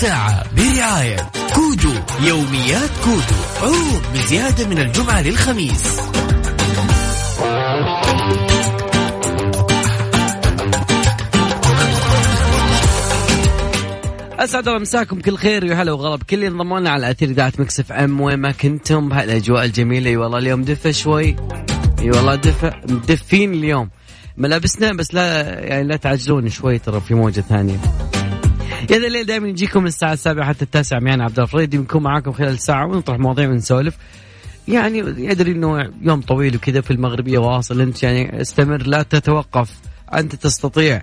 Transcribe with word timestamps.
الساعة 0.00 0.44
برعاية 0.56 1.30
كودو 1.54 1.92
يوميات 2.20 2.90
كودو. 3.04 3.40
عروض 3.62 4.02
بزيادة 4.14 4.66
من 4.66 4.78
الجمعة 4.78 5.22
للخميس. 5.22 6.00
أسعد 14.38 14.68
الله 14.68 14.78
مساكم 14.78 15.20
كل 15.20 15.36
خير 15.36 15.64
ويا 15.64 15.74
هلا 15.74 15.92
وغلا 15.92 16.16
بكل 16.16 16.33
من 16.33 16.44
انضموا 16.44 16.80
لنا 16.80 16.90
على 16.90 17.10
أثير 17.10 17.28
إذاعة 17.28 17.52
Mix 17.58 17.92
FM 17.92 18.20
وين 18.20 18.38
ما 18.38 18.52
كنتم 18.52 19.08
بهالأجواء 19.08 19.64
الجميلة. 19.64 20.10
أي 20.10 20.16
والله 20.16 20.38
اليوم 20.38 20.62
دفى 20.62 20.92
شوي. 20.92 21.36
أي 21.98 22.10
والله 22.10 22.34
دفى 22.34 22.72
مدفين 22.88 23.54
اليوم. 23.54 23.90
ملابسنا 24.36 24.92
بس 24.92 25.14
لا 25.14 25.60
يعني 25.64 25.88
لا 25.88 25.96
تعجلون 25.96 26.48
شوي 26.48 26.78
ترى 26.78 27.00
في 27.00 27.14
موجة 27.14 27.40
ثانية. 27.40 27.76
يا 28.90 28.98
ذا 28.98 29.06
الليل 29.06 29.26
دائما 29.26 29.48
يجيكم 29.48 29.80
من 29.80 29.86
الساعة 29.86 30.12
السابعة 30.12 30.46
حتى 30.46 30.64
التاسعة 30.64 30.98
معنا 30.98 31.24
عبد 31.24 31.40
الفريدي 31.40 31.78
بنكون 31.78 32.02
معاكم 32.02 32.32
خلال 32.32 32.58
ساعة 32.58 32.86
ونطرح 32.86 33.18
مواضيع 33.18 33.48
ونسولف. 33.48 33.96
يعني 34.68 34.98
يدري 34.98 35.52
إنه 35.52 35.90
يوم 36.02 36.20
طويل 36.20 36.56
وكذا 36.56 36.80
في 36.80 36.90
المغربية 36.90 37.38
واصل 37.38 37.80
أنت 37.80 38.02
يعني 38.02 38.40
استمر 38.40 38.82
لا 38.82 39.02
تتوقف 39.02 39.70
أنت 40.14 40.34
تستطيع. 40.34 41.02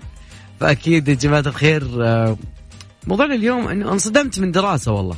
فأكيد 0.60 1.08
يا 1.08 1.14
جماعة 1.14 1.44
الخير 1.46 2.04
آه، 2.04 2.36
موضوعنا 3.06 3.34
اليوم 3.34 3.68
إنه 3.68 3.92
انصدمت 3.92 4.38
من 4.38 4.52
دراسة 4.52 4.92
والله. 4.92 5.16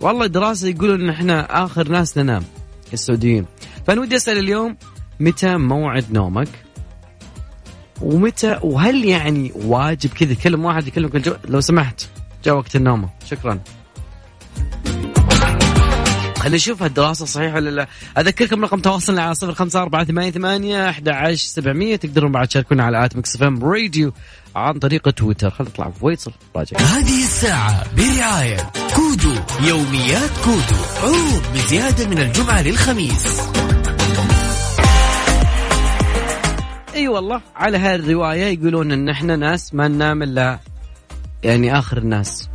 والله 0.00 0.26
دراسة 0.26 0.68
يقولون 0.68 1.00
إن 1.00 1.08
إحنا 1.08 1.64
آخر 1.64 1.88
ناس 1.88 2.18
ننام 2.18 2.42
السعوديين. 2.92 3.46
فأنا 3.86 4.00
ودي 4.00 4.16
أسأل 4.16 4.38
اليوم 4.38 4.76
متى 5.20 5.56
موعد 5.56 6.04
نومك؟ 6.12 6.48
ومتى 8.02 8.58
وهل 8.62 9.04
يعني 9.04 9.52
واجب 9.54 10.10
كذا 10.10 10.32
يكلم 10.32 10.64
واحد 10.64 10.88
يكلمك 10.88 11.16
الجو... 11.16 11.34
لو 11.48 11.60
سمحت 11.60 12.04
جاء 12.44 12.54
وقت 12.54 12.76
النوم 12.76 13.08
شكرا. 13.30 13.60
خلينا 16.38 16.56
نشوف 16.56 16.82
هالدراسة 16.82 17.26
صحيحة 17.26 17.54
ولا 17.54 17.70
لا؟ 17.70 17.86
أذكركم 18.18 18.64
رقم 18.64 18.80
تواصلنا 18.80 19.22
على 19.22 19.34
صفر 19.34 19.54
خمسة 19.54 19.82
أربعة 19.82 20.04
ثمانية 20.04 20.30
ثمانية 20.30 20.90
أحد 20.90 21.08
عشر 21.08 21.46
سبعمية. 21.46 21.96
تقدرون 21.96 22.32
بعد 22.32 22.48
تشاركونا 22.48 22.84
على 22.84 23.04
at 23.04 23.16
Mix 23.16 23.42
FM 23.42 23.64
Radio 23.64 24.12
عن 24.56 24.78
طريق 24.78 25.10
تويتر. 25.10 25.50
خلينا 25.50 25.72
نطلع. 25.72 25.90
في 25.90 26.00
فيصل 26.00 26.32
راجع. 26.56 26.78
هذه 26.78 27.24
الساعة 27.24 27.84
برعاية 27.96 28.70
كودو 28.94 29.34
يوميات 29.60 30.30
كودو. 30.44 30.80
عروض 31.02 31.42
بزيادة 31.54 32.08
من 32.08 32.18
الجمعة 32.18 32.62
للخميس. 32.62 33.40
إي 36.94 37.08
والله. 37.08 37.40
على 37.56 37.78
هالروايه 37.78 38.58
يقولون 38.58 38.92
إن 38.92 39.08
إحنا 39.08 39.36
ناس 39.36 39.74
ما 39.74 39.88
ننام 39.88 40.22
إلا 40.22 40.58
يعني 41.42 41.78
آخر 41.78 41.98
الناس. 41.98 42.48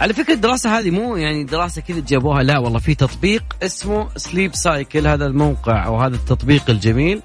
على 0.00 0.14
فكرة 0.14 0.34
الدراسة 0.34 0.78
هذه 0.78 0.90
مو 0.90 1.16
يعني 1.16 1.44
دراسة 1.44 1.82
كذا 1.82 2.00
جابوها 2.00 2.42
لا 2.42 2.58
والله 2.58 2.78
في 2.78 2.94
تطبيق 2.94 3.44
اسمه 3.62 4.08
Sleep 4.16 4.54
Cycle 4.54 5.06
هذا 5.06 5.26
الموقع 5.26 5.86
أو 5.86 6.00
هذا 6.00 6.16
التطبيق 6.16 6.70
الجميل. 6.70 7.20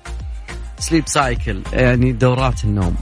Sleep 0.79 1.07
Cycle 1.07 1.61
يعني 1.73 2.11
دورات 2.11 2.63
النوم. 2.63 2.95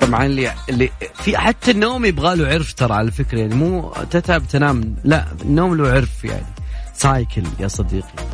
طبعا 0.00 0.26
اللي 0.26 0.52
اللي 0.68 0.90
في 1.14 1.38
حتى 1.38 1.70
النوم 1.70 2.04
يبغى 2.04 2.36
له 2.36 2.48
عرف 2.48 2.72
ترى 2.72 2.94
على 2.94 3.10
فكرة 3.10 3.38
يعني 3.38 3.54
مو 3.54 3.92
تتعب 4.10 4.48
تنام 4.48 4.96
لا 5.04 5.26
النوم 5.42 5.76
له 5.76 5.92
عرف 5.92 6.24
يعني. 6.24 6.46
Cycle 6.94 7.42
يا 7.60 7.68
صديقي. 7.68 8.24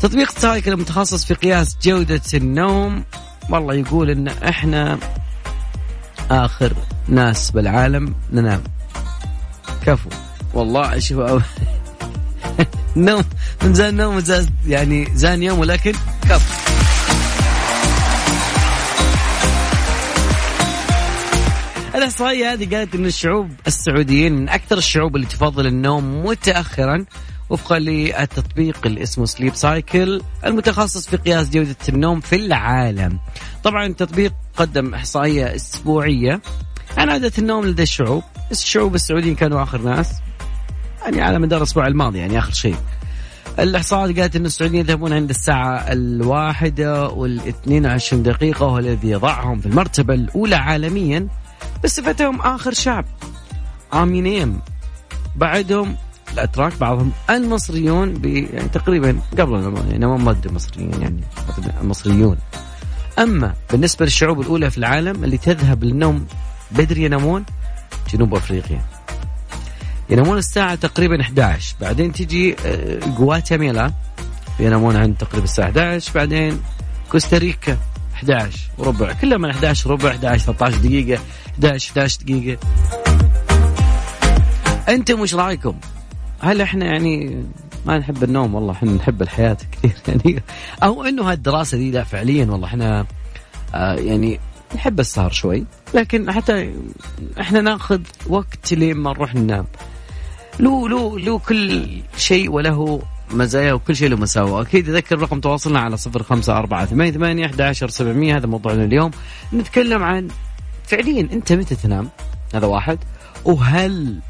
تطبيق 0.00 0.38
Cycle 0.38 0.72
المتخصص 0.72 1.24
في 1.24 1.34
قياس 1.34 1.76
جودة 1.82 2.20
النوم 2.34 3.04
والله 3.50 3.74
يقول 3.74 4.10
إن 4.10 4.28
إحنا 4.28 4.98
آخر 6.30 6.72
ناس 7.08 7.50
بالعالم 7.50 8.14
ننام. 8.32 8.62
كفو. 9.86 10.08
والله 10.54 10.98
شوف 10.98 11.42
نوم 12.96 13.24
من 13.62 13.74
زان 13.74 13.96
نوم 13.96 14.20
زان 14.20 14.46
يعني 14.66 15.08
زان 15.14 15.42
يوم 15.42 15.58
ولكن 15.58 15.92
كفو. 16.28 16.62
الإحصائية 21.94 22.52
هذه 22.52 22.76
قالت 22.76 22.94
إن 22.94 23.06
الشعوب 23.06 23.50
السعوديين 23.66 24.32
من 24.32 24.48
أكثر 24.48 24.78
الشعوب 24.78 25.16
اللي 25.16 25.26
تفضل 25.26 25.66
النوم 25.66 26.26
متاخرا 26.26 27.04
وفقا 27.52 27.78
للتطبيق 27.78 28.86
اللي 28.86 29.02
اسمه 29.02 29.26
سليب 29.26 29.54
سايكل 29.54 30.22
المتخصص 30.44 31.08
في 31.08 31.16
قياس 31.16 31.50
جودة 31.50 31.76
النوم 31.88 32.20
في 32.20 32.36
العالم. 32.36 33.18
طبعا 33.64 33.86
التطبيق 33.86 34.32
قدم 34.56 34.94
إحصائية 34.94 35.56
أسبوعية 35.56 36.40
عن 36.96 37.10
عادة 37.10 37.32
النوم 37.38 37.66
لدى 37.66 37.82
الشعوب. 37.82 38.22
الشعوب 38.50 38.94
السعوديين 38.94 39.34
كانوا 39.34 39.62
آخر 39.62 39.82
ناس 39.82 40.12
يعني 41.02 41.20
على 41.20 41.38
مدار 41.38 41.58
الأسبوع 41.58 41.86
الماضي 41.86 42.18
يعني 42.18 42.38
آخر 42.38 42.52
شيء. 42.52 42.76
الإحصاءات 43.58 44.18
قالت 44.20 44.36
أن 44.36 44.46
السعوديين 44.46 44.80
يذهبون 44.84 45.12
عند 45.12 45.30
الساعة 45.30 45.92
الواحدة 45.92 47.08
والإثنين 47.08 47.86
وعشرين 47.86 48.22
دقيقة 48.22 48.66
وهو 48.66 48.78
الذي 48.78 49.10
يضعهم 49.10 49.60
في 49.60 49.66
المرتبة 49.66 50.14
الأولى 50.14 50.56
عالميا 50.56 51.28
بصفتهم 51.84 52.40
آخر 52.40 52.72
شعب. 52.72 53.04
آمينين. 53.94 54.60
بعدهم 55.36 55.96
الأتراك 56.32 56.78
بعضهم 56.78 57.12
المصريون 57.30 58.22
يعني 58.24 58.68
تقريبا 58.68 59.18
قبل 59.38 59.74
يعني 59.90 60.06
ما 60.06 60.30
أدري 60.30 60.48
المصريين 60.48 61.02
يعني 61.02 61.20
المصريون 61.80 62.36
أما 63.18 63.54
بالنسبة 63.70 64.04
للشعوب 64.04 64.40
الأولى 64.40 64.70
في 64.70 64.78
العالم 64.78 65.24
اللي 65.24 65.38
تذهب 65.38 65.84
للنوم 65.84 66.26
بدري 66.70 67.02
ينامون 67.02 67.44
جنوب 68.12 68.34
أفريقيا. 68.34 68.82
ينامون 70.10 70.38
الساعة 70.38 70.74
تقريبا 70.74 71.20
11 71.20 71.76
بعدين 71.80 72.12
تجي 72.12 72.56
جواتيمالا 73.18 73.92
ينامون 74.60 74.96
عند 74.96 75.16
تقريبا 75.16 75.44
الساعة 75.44 75.66
11 75.66 76.12
بعدين 76.14 76.60
كوستاريكا 77.12 77.78
11 78.14 78.58
وربع 78.78 79.12
كلها 79.12 79.38
من 79.38 79.50
11 79.50 79.90
ربع 79.90 80.10
11 80.10 80.44
13 80.44 80.76
دقيقة 80.76 81.20
11 81.54 81.90
11 81.90 82.18
دقيقة. 82.22 82.58
أنتم 84.88 85.20
وش 85.20 85.34
رأيكم؟ 85.34 85.74
هل 86.42 86.60
إحنا 86.60 86.84
يعني 86.84 87.44
ما 87.86 87.98
نحب 87.98 88.24
النوم؟ 88.24 88.54
والله 88.54 88.72
إحنا 88.72 88.92
نحب 88.92 89.22
الحياة 89.22 89.56
كثير 89.72 89.92
يعني. 90.08 90.42
أو 90.82 91.04
إنه 91.04 91.30
هالدراسه 91.30 91.78
دي 91.78 91.90
لا 91.90 92.04
فعليا 92.04 92.46
والله 92.46 92.66
إحنا 92.66 93.06
آه 93.74 93.94
يعني 93.94 94.40
نحب 94.74 95.00
السهر 95.00 95.30
شوي 95.30 95.64
لكن 95.94 96.32
حتى 96.32 96.74
إحنا 97.40 97.60
ناخذ 97.60 98.00
وقت 98.26 98.72
لين 98.72 98.96
ما 98.96 99.10
نروح 99.10 99.34
ننام. 99.34 99.66
له 100.60 100.88
له 100.88 101.18
له 101.18 101.38
كل 101.38 101.88
شيء 102.16 102.50
وله 102.50 103.02
مزايا 103.30 103.72
وكل 103.72 103.96
شيء 103.96 104.08
له 104.08 104.16
مساوئ. 104.16 104.62
أكيد 104.62 104.88
أذكر 104.88 105.18
رقم 105.18 105.40
تواصلنا 105.40 105.80
على 105.80 105.96
صفر 105.96 106.22
خمسة 106.22 106.58
أربعة 106.58 106.86
ثمانية 106.86 107.10
ثمانية 107.12 107.46
أحد 107.46 107.60
عشر 107.60 107.88
سبعمية. 107.88 108.36
هذا 108.36 108.46
موضوعنا 108.46 108.84
اليوم. 108.84 109.10
نتكلم 109.54 110.02
عن 110.02 110.28
فعليا 110.84 111.28
أنت 111.32 111.52
متى 111.52 111.74
تنام؟ 111.74 112.08
هذا 112.54 112.66
واحد. 112.66 112.98
وهل 113.44 114.20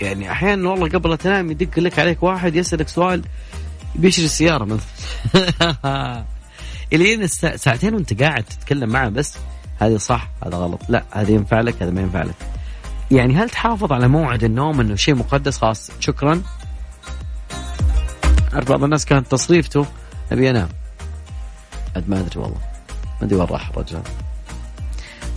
يعني 0.00 0.32
أحيانا 0.32 0.70
والله 0.70 0.88
قبل 0.88 1.16
تنام 1.16 1.50
يدق 1.50 1.78
لك 1.78 1.98
عليك 1.98 2.22
واحد 2.22 2.56
يسألك 2.56 2.88
سؤال 2.88 3.22
بيشري 3.94 4.24
السيارة 4.24 4.64
مثلا. 4.64 6.24
إلين 6.92 7.26
ساعتين 7.26 7.94
وأنت 7.94 8.22
قاعد 8.22 8.44
تتكلم 8.44 8.88
معه 8.88 9.08
بس 9.08 9.36
هذه 9.78 9.96
صح 9.96 10.28
هذا 10.46 10.56
غلط. 10.56 10.80
لا 10.88 11.04
هذا 11.10 11.30
ينفع 11.30 11.60
لك 11.60 11.82
هذا 11.82 11.90
ما 11.90 12.00
ينفع 12.00 12.22
لك. 12.22 12.34
يعني 13.10 13.34
هل 13.34 13.50
تحافظ 13.50 13.92
على 13.92 14.08
موعد 14.08 14.44
النوم 14.44 14.80
إنه 14.80 14.94
شيء 14.94 15.14
مقدس 15.14 15.58
خاص؟ 15.58 15.90
شكرا. 16.00 16.42
أعرف 18.54 18.68
بعض 18.68 18.84
الناس 18.84 19.04
كانت 19.04 19.30
تصريفته 19.30 19.86
أبي 20.32 20.50
أنام. 20.50 20.68
ما 22.06 22.20
أدري 22.20 22.40
والله. 22.40 22.58
ما 23.20 23.26
أدري 23.26 23.38
وين 23.38 23.46
راح 23.48 23.68
الرجال. 23.68 24.02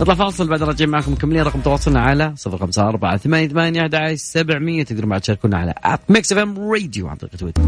نطلع 0.00 0.14
فاصل 0.14 0.48
بعد 0.48 0.62
رجع 0.62 0.86
معكم 0.86 1.12
مكملين. 1.12 1.42
رقم 1.42 1.60
تواصلنا 1.60 2.00
على 2.00 2.34
054 2.46 3.18
88 3.18 3.48
ثمانية 3.48 3.80
11 3.80 4.16
700 4.16 4.84
تقدرون 4.84 5.10
بعد 5.10 5.20
تشاركونا 5.20 5.58
على 5.58 5.74
at 5.84 5.98
Mix 6.08 6.32
FM 6.32 6.70
Radio 6.72 7.08
عن 7.08 7.16
طريق 7.16 7.36
تويتر 7.36 7.62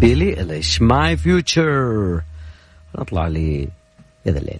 Billie 0.00 0.40
Eilish؟ 0.40 0.82
My 0.82 1.16
Future 1.16 2.20
نطلع 2.98 3.28
لي 3.28 3.68
يا 4.26 4.32
ذا 4.32 4.38
الليل. 4.38 4.58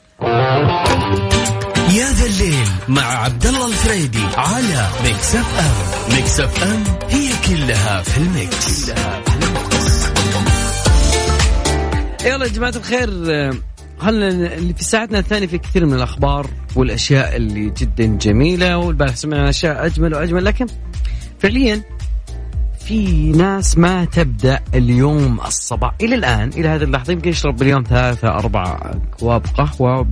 يا 1.98 2.12
ذا 2.12 2.26
الليل 2.26 2.68
مع 2.88 3.02
عبد 3.02 3.46
الله 3.46 3.66
الفريدي 3.66 4.24
على 4.36 4.88
Mix 5.04 5.34
FM 5.34 6.16
Mix 6.16 6.40
FM 6.40 6.84
هي 7.08 7.28
كلها 7.48 8.02
في 8.02 8.18
ال 8.18 8.33
mix, 8.33 8.90
كلها 8.90 9.22
في 9.22 9.34
ال 9.34 9.49
mix. 9.49 10.08
يلا 12.24 12.46
يا 12.46 12.52
جماعة 12.52 12.72
الخير. 12.76 13.08
خلنا 13.98 14.28
اللي 14.28 14.74
في 14.74 14.84
ساعتنا 14.84 15.18
الثانية 15.18 15.46
في 15.46 15.58
كثير 15.58 15.86
من 15.86 15.94
الأخبار 15.94 16.46
والأشياء 16.76 17.36
اللي 17.36 17.72
جدا 17.76 18.06
جميلة 18.06 18.78
والبارح 18.78 19.16
سمعنا 19.16 19.48
أشياء 19.48 19.86
أجمل 19.86 20.14
وأجمل 20.14 20.44
لكن 20.44 20.66
فعليا 21.38 21.82
في 22.88 23.32
ناس 23.32 23.78
ما 23.78 24.04
تبدأ 24.04 24.60
اليوم 24.74 25.40
الصباح 25.46 25.94
إلى 26.00 26.14
الآن 26.14 26.48
إلى 26.48 26.68
هذه 26.68 26.82
اللحظة 26.82 27.12
يمكن 27.12 27.30
يشرب 27.30 27.56
باليوم 27.56 27.82
ثلاثة 27.82 28.28
أربع 28.28 28.80
أكواب 28.82 29.46
قهوة 29.46 30.02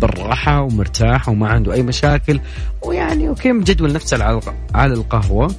بالراحة 0.00 0.60
ومرتاح 0.60 1.28
وما 1.28 1.48
عنده 1.48 1.72
أي 1.72 1.82
مشاكل 1.82 2.40
ويعني 2.82 3.28
okay 3.28 3.52
مجدول 3.52 3.92
نفسه 3.92 4.40
على 4.74 4.94
القهوة. 4.94 5.54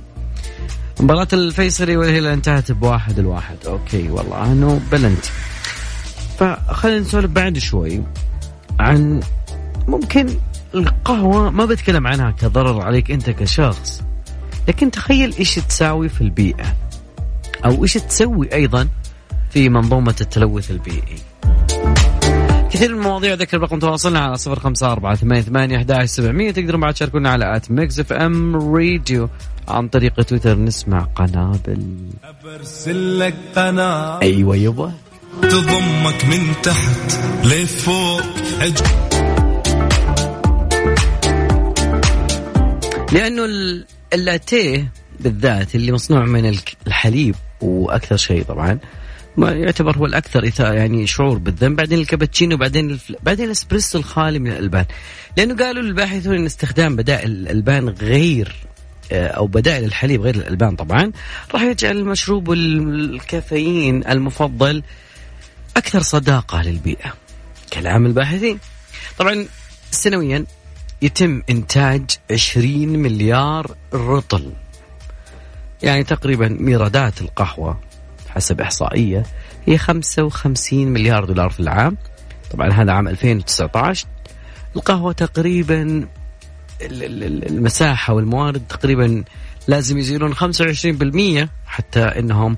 مباراة 0.99 1.27
الفيصلي 1.33 1.97
والهلال 1.97 2.27
انتهت 2.27 2.71
بواحد 2.71 3.19
الواحد 3.19 3.57
okay 3.67 4.09
والله 4.09 4.51
انه 4.51 4.81
بلنتي 4.91 5.31
فخلينا 6.37 6.99
نسولف 6.99 7.31
بعد 7.31 7.57
شوي 7.57 8.03
عن 8.79 9.19
ممكن 9.87 10.29
القهوة 10.75 11.49
ما 11.49 11.65
بتكلم 11.65 12.07
عنها 12.07 12.31
كضرر 12.31 12.81
عليك 12.81 13.11
أنت 13.11 13.29
كشخص 13.29 14.03
لكن 14.67 14.91
تخيل 14.91 15.33
إيش 15.39 15.55
تساوي 15.55 16.09
في 16.09 16.21
البيئة 16.21 16.75
أو 17.65 17.83
إيش 17.83 17.93
تسوي 17.93 18.53
أيضا 18.53 18.87
في 19.49 19.69
منظومة 19.69 20.15
التلوث 20.21 20.71
البيئي. 20.71 21.15
كثير 22.71 22.95
من 22.95 22.99
المواضيع 22.99 23.33
ذكر 23.33 23.61
رقم 23.61 23.79
تواصلنا 23.79 24.19
على 24.19 24.37
صفر 24.37 24.59
خمسة 24.59 24.91
أربعة 24.91 25.15
ثمانية 25.15 25.41
ثمانية 25.41 25.77
أحد 25.77 26.05
سبعمية 26.05 26.51
تقدرون 26.51 26.81
بعد 26.81 26.93
تشاركونا 26.93 27.29
على 27.29 27.55
at 27.55 27.71
Mix 27.71 27.99
FM 27.99 28.55
Radio 28.55 29.29
عن 29.67 29.87
طريق 29.87 30.21
تويتر 30.21 30.59
نسمع 30.59 30.99
قنابل. 30.99 31.97
برسل 32.43 33.19
لك 33.19 33.35
قناة 33.55 34.21
أيوة 34.21 34.55
يبا 34.55 34.91
تضمك 35.41 36.25
من 36.25 36.61
تحت 36.63 37.19
لفوق. 37.43 38.21
لأنه 43.11 43.45
اللاتيه 44.13 44.91
بالذات 45.19 45.75
اللي 45.75 45.91
مصنوع 45.91 46.25
من 46.25 46.57
الحليب 46.87 47.35
وأكثر 47.61 48.17
شيء 48.17 48.43
طبعا 48.43 48.79
ما 49.37 49.51
يعتبر 49.51 49.97
هو 49.97 50.05
الأكثر 50.05 50.51
يعني 50.59 51.07
شعور 51.07 51.37
بالذنب 51.37 51.75
بعدين 51.77 51.99
الكابتشينو 51.99 52.57
بعدين 52.57 52.89
الفل... 52.89 53.15
بعدين 53.23 53.45
الإسبريسو 53.45 53.99
الخالي 53.99 54.39
من 54.39 54.51
الألبان 54.51 54.85
لأنه 55.37 55.55
قالوا 55.55 55.83
الباحثون 55.83 56.35
إن 56.35 56.45
استخدام 56.45 56.95
بدائل 56.95 57.31
الألبان 57.31 57.89
غير 57.89 58.55
آه، 59.11 59.27
أو 59.27 59.47
بدائل 59.47 59.83
الحليب 59.83 60.21
غير 60.21 60.35
الألبان 60.35 60.75
طبعا 60.75 61.11
راح 61.53 61.61
يجعل 61.61 61.97
المشروب 61.97 62.51
الكافيين 62.51 64.07
المفضل 64.07 64.83
أكثر 65.77 66.01
صداقة 66.01 66.61
للبيئة 66.61 67.13
كلام 67.73 68.05
الباحثين. 68.05 68.59
طبعا 69.17 69.45
سنويا 69.91 70.45
يتم 71.01 71.41
إنتاج 71.49 72.11
20 72.31 72.87
مليار 72.89 73.75
رطل 73.93 74.53
يعني 75.83 76.03
تقريبا 76.03 76.47
ميرادات 76.47 77.21
القهوة 77.21 77.79
حسب 78.29 78.61
إحصائية 78.61 79.23
هي 79.65 79.77
55 79.77 80.87
مليار 80.87 81.25
دولار 81.25 81.49
في 81.49 81.59
العام. 81.59 81.97
طبعا 82.51 82.69
هذا 82.69 82.91
عام 82.91 83.07
2019 83.07 84.07
القهوة 84.75 85.11
تقريبا 85.11 86.07
المساحة 86.81 88.13
والموارد 88.13 88.67
تقريبا 88.69 89.23
لازم 89.67 89.97
يزيلون 89.97 90.35
25% 90.35 91.49
حتى 91.67 92.03
إنهم 92.03 92.57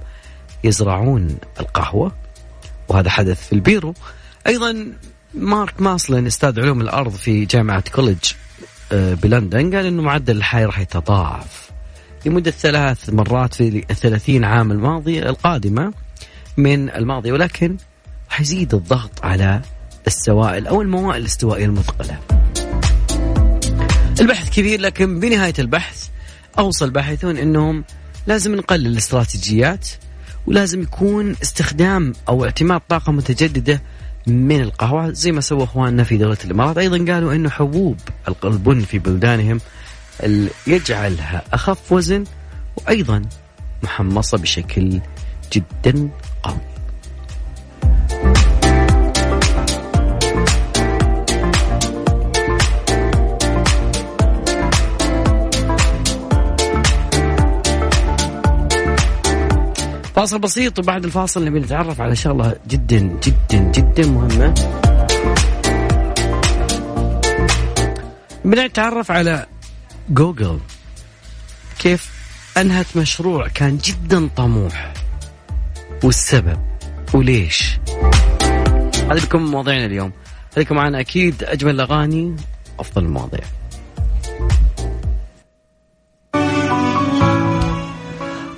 يزرعون 0.64 1.38
القهوة. 1.60 2.29
وهذا 2.90 3.10
حدث 3.10 3.48
في 3.48 3.54
البيرو 3.54 3.94
أيضا 4.48 4.94
مارك 5.34 5.82
ماسلين 5.82 6.28
أستاذ 6.28 6.60
علوم 6.60 6.82
الأرض 6.82 7.12
في 7.12 7.46
جامعة 7.46 7.84
كوليدج 7.92 8.32
آه، 8.92 9.14
بلندن 9.14 9.76
قال 9.76 9.86
إنه 9.86 10.02
معدل 10.02 10.38
الحي 10.38 10.66
راح 10.66 10.80
يتضاعف 10.80 11.70
لمدة 12.26 12.52
ثلاث 12.52 13.10
مرات 13.10 13.54
في 13.54 13.86
الثلاثين 13.90 14.44
عام 14.44 14.72
الماضيه 14.72 15.30
القادمة 15.30 15.94
من 16.58 16.90
الماضي 16.90 17.32
ولكن 17.32 17.78
راح 18.30 18.42
يزيد 18.42 18.74
الضغط 18.74 19.26
على 19.26 19.62
السوائل 20.08 20.68
أو 20.68 20.82
الموائل 20.82 21.22
الاستوائية 21.22 21.66
المثقلة. 21.66 22.20
البحث 24.22 24.50
كبير 24.50 24.82
لكن 24.82 25.20
بنهاية 25.20 25.54
البحث 25.60 26.08
اوصل 26.60 26.86
الباحثون 26.86 27.38
إنهم 27.38 27.84
لازم 28.28 28.56
نقلل 28.56 28.88
الاستراتيجيات 28.88 29.88
ولازم 30.50 30.82
يكون 30.82 31.36
استخدام 31.44 32.14
أو 32.30 32.46
اعتماد 32.46 32.82
طاقة 32.90 33.12
متجددة 33.12 33.82
من 34.28 34.62
القهوة 34.62 35.12
زي 35.12 35.32
ما 35.32 35.42
سوى 35.42 35.64
أخواننا 35.64 36.04
في 36.04 36.18
دولة 36.18 36.38
الإمارات. 36.46 36.78
أيضا 36.78 37.14
قالوا 37.14 37.34
إنه 37.34 37.50
حبوب 37.50 37.98
البن 38.44 38.80
في 38.80 39.00
بلدانهم 39.00 39.60
يجعلها 40.68 41.44
أخف 41.54 41.92
وزن 41.92 42.24
وأيضا 42.78 43.22
محمصة 43.84 44.38
بشكل 44.38 45.00
جدا 45.54 46.10
قوي. 46.44 46.69
فاصل 60.20 60.40
بسيط 60.40 60.80
وبعد 60.80 61.06
الفاصل 61.06 61.46
نبي 61.46 61.60
نتعرف 61.60 62.02
على 62.02 62.16
شغله 62.16 62.56
جدا 62.68 63.00
جدا 63.00 63.58
جدا 63.58 64.08
مهمة. 64.08 64.54
بنتعرف 68.46 69.12
على 69.12 69.46
جوجل. 70.10 70.60
كيف 71.80 72.12
أنهت 72.58 72.98
مشروع 72.98 73.48
كان 73.48 73.78
جدا 73.78 74.30
طموح. 74.36 74.94
والسبب 76.04 76.60
وليش. 77.14 77.80
هذه 79.12 79.22
بكم 79.26 79.46
مواضيعنا 79.46 79.86
اليوم. 79.86 80.12
خليكم 80.56 80.76
معنا 80.76 81.00
أكيد 81.00 81.44
أجمل 81.44 81.76
الأغاني 81.76 82.36
أفضل 82.80 83.06
المواضيع. 83.06 83.44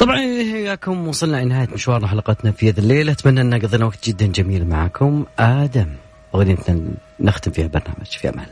وياكم 0.09 1.07
وصلنا 1.07 1.37
إلى 1.37 1.49
نهاية 1.49 1.67
مشوارنا 1.73 2.07
حلقتنا 2.07 2.51
في 2.51 2.69
هذا 2.69 2.79
الليل 2.79 3.09
أتمنى 3.09 3.41
أن 3.41 3.53
قضينا 3.53 3.85
وقت 3.85 4.09
جدا 4.09 4.25
جميل 4.25 4.67
معكم. 4.67 5.25
آدم 5.39 5.87
أغنيتنا 6.35 6.81
نختم 7.19 7.51
فيها 7.51 7.65
البرنامج 7.65 8.05
في 8.05 8.29
أمان 8.29 8.39
الله. 8.39 8.49